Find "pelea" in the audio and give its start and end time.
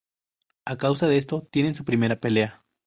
2.19-2.65